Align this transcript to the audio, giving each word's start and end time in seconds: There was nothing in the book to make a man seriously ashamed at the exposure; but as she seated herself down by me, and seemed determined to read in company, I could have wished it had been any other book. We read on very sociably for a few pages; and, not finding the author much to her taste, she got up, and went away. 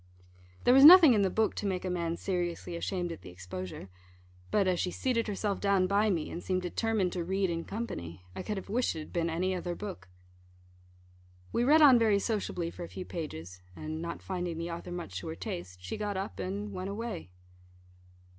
There 0.63 0.73
was 0.73 0.83
nothing 0.83 1.13
in 1.13 1.21
the 1.21 1.29
book 1.29 1.53
to 1.53 1.67
make 1.67 1.85
a 1.85 1.89
man 1.91 2.17
seriously 2.17 2.75
ashamed 2.75 3.11
at 3.11 3.21
the 3.21 3.29
exposure; 3.29 3.87
but 4.49 4.67
as 4.67 4.79
she 4.79 4.89
seated 4.89 5.27
herself 5.27 5.59
down 5.59 5.85
by 5.85 6.09
me, 6.09 6.31
and 6.31 6.41
seemed 6.43 6.63
determined 6.63 7.13
to 7.13 7.23
read 7.23 7.51
in 7.51 7.65
company, 7.65 8.25
I 8.35 8.41
could 8.41 8.57
have 8.57 8.67
wished 8.67 8.95
it 8.95 9.01
had 9.01 9.13
been 9.13 9.29
any 9.29 9.53
other 9.53 9.75
book. 9.75 10.09
We 11.53 11.63
read 11.63 11.83
on 11.83 11.99
very 11.99 12.17
sociably 12.17 12.71
for 12.71 12.83
a 12.83 12.89
few 12.89 13.05
pages; 13.05 13.61
and, 13.75 14.01
not 14.01 14.23
finding 14.23 14.57
the 14.57 14.71
author 14.71 14.91
much 14.91 15.19
to 15.19 15.27
her 15.27 15.35
taste, 15.35 15.83
she 15.83 15.97
got 15.97 16.17
up, 16.17 16.39
and 16.39 16.73
went 16.73 16.89
away. 16.89 17.29